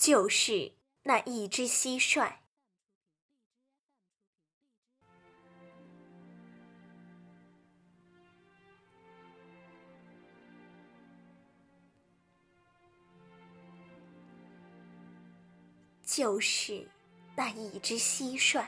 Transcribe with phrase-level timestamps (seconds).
[0.00, 2.32] 就是那一只蟋蟀。
[16.02, 16.88] 就是
[17.36, 18.64] 那一只蟋蟀，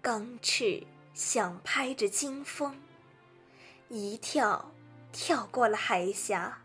[0.00, 0.82] 钢翅
[1.12, 2.74] 想拍着金风，
[3.90, 4.72] 一跳
[5.12, 6.61] 跳过了海峡，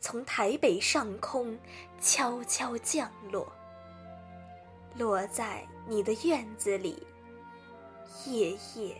[0.00, 1.58] 从台北上空
[2.00, 3.50] 悄悄降落，
[4.96, 7.06] 落在你的院子里，
[8.26, 8.96] 夜夜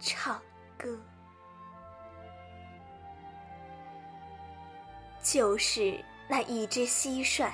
[0.00, 0.40] 唱
[0.76, 0.98] 歌，
[5.22, 6.04] 就是。
[6.30, 7.50] 那一只蟋蟀，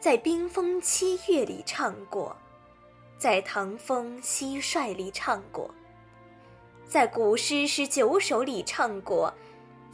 [0.00, 2.36] 在冰封七月里唱过，
[3.16, 5.72] 在唐风蟋蟀里唱过，
[6.84, 9.32] 在古诗十九首里唱过，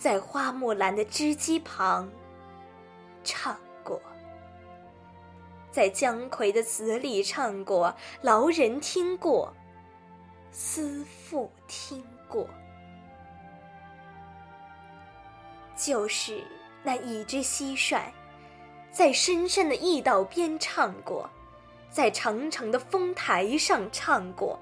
[0.01, 2.11] 在花木兰的织机旁
[3.23, 4.01] 唱过，
[5.71, 9.55] 在姜夔的词里唱过，劳人听过，
[10.51, 12.49] 思妇听过，
[15.77, 16.43] 就是。
[16.83, 18.05] 那一只蟋蟀，
[18.91, 21.29] 在深深的驿道边唱过，
[21.91, 24.59] 在长长的风台上唱过，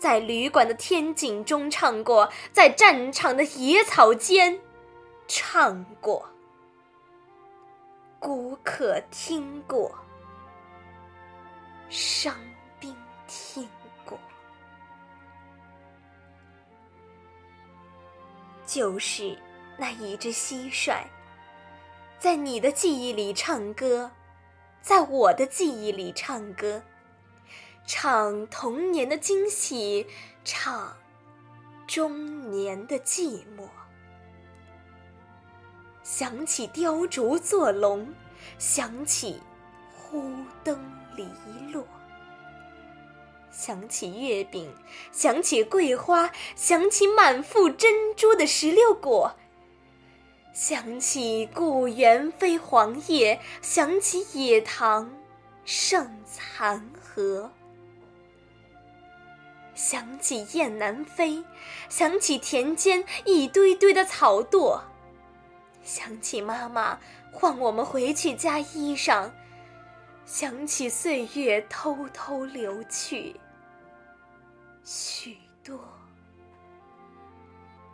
[0.00, 4.58] 在旅馆的天井中唱过，在战场的野草间
[5.28, 6.26] 唱过，
[8.18, 9.94] 孤客听过，
[11.90, 12.34] 伤
[12.78, 12.96] 兵
[13.28, 13.68] 听
[14.06, 14.18] 过，
[18.64, 19.36] 就是
[19.76, 21.02] 那一只蟋蟀。
[22.18, 24.10] 在你的记忆里唱歌，
[24.80, 26.82] 在我的记忆里唱歌，
[27.86, 30.06] 唱童年的惊喜，
[30.44, 30.96] 唱
[31.86, 33.68] 中年的寂寞。
[36.02, 38.14] 想起雕烛做龙，
[38.58, 39.40] 想起
[39.96, 40.32] 忽
[40.64, 40.78] 灯
[41.16, 41.28] 篱
[41.72, 41.84] 落，
[43.50, 44.72] 想起月饼，
[45.12, 49.36] 想起桂花，想起满腹珍珠的石榴果。
[50.52, 55.10] 想起故园飞黄叶，想起野塘
[55.64, 57.52] 剩残荷。
[59.82, 61.42] 想起雁南飞，
[61.88, 64.78] 想起田间一堆堆的草垛。
[65.82, 67.00] 想起妈妈
[67.32, 69.30] 唤我们回去加衣裳，
[70.26, 73.34] 想起岁月偷偷流去，
[74.84, 75.80] 许多，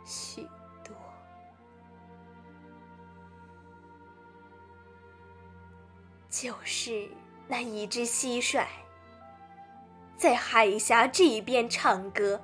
[0.05, 0.41] 许
[0.83, 0.93] 多。
[6.29, 7.09] 就是
[7.47, 8.65] 那一只蟋蟀，
[10.17, 12.41] 在海峡这边唱歌，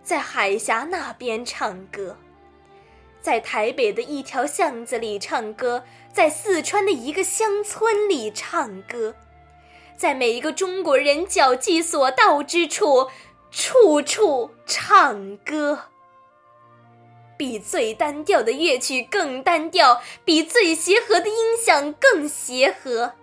[0.00, 2.16] 在海峡那边唱歌，
[3.20, 5.82] 在台北的一条巷子里唱歌，
[6.12, 9.16] 在四川的一个乡村里唱歌，
[9.96, 13.08] 在每一个中国人脚迹所到之处，
[13.50, 15.86] 处处唱歌。
[17.36, 23.14] 比最单调的乐曲更单调，比最协和的音响更协和。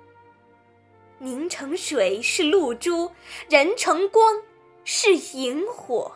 [1.20, 3.12] 凝成水是露珠，
[3.50, 4.42] 燃成光
[4.84, 6.12] 是萤火，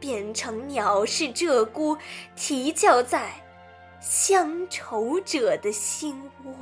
[0.00, 1.98] 变成鸟是鹧鸪，
[2.34, 3.32] 啼叫在
[4.00, 6.54] 乡愁者的心窝。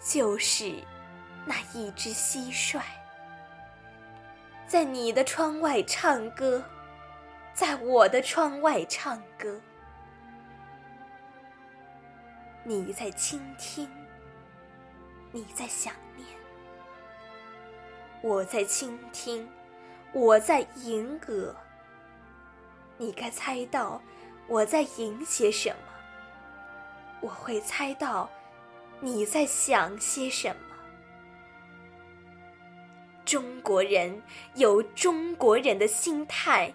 [0.00, 0.72] 就是
[1.44, 2.80] 那一只蟋蟀。
[4.68, 6.62] 在你的窗外唱歌，
[7.52, 9.60] 在我的窗外唱歌。
[12.68, 13.88] 你在倾听，
[15.30, 16.26] 你在想念，
[18.20, 19.48] 我在倾听，
[20.12, 21.54] 我在吟歌。
[22.98, 24.02] 你该猜到
[24.48, 25.76] 我在吟些什么，
[27.20, 28.28] 我会猜到
[28.98, 30.76] 你在想些什么。
[33.24, 34.20] 中国人
[34.56, 36.74] 有中国人的心态，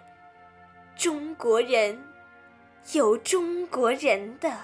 [0.96, 2.02] 中国人
[2.94, 4.56] 有中国人的。